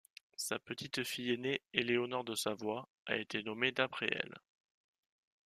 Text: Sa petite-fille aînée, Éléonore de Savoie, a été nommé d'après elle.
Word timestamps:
Sa 0.35 0.57
petite-fille 0.57 1.31
aînée, 1.33 1.61
Éléonore 1.75 2.23
de 2.23 2.33
Savoie, 2.33 2.89
a 3.05 3.17
été 3.17 3.43
nommé 3.43 3.71
d'après 3.71 4.09
elle. 4.11 4.33